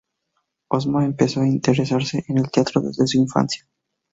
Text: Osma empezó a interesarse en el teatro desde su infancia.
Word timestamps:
Osma 0.69 1.05
empezó 1.05 1.41
a 1.41 1.47
interesarse 1.47 2.25
en 2.27 2.39
el 2.39 2.49
teatro 2.49 2.81
desde 2.81 3.05
su 3.05 3.19
infancia. 3.19 3.69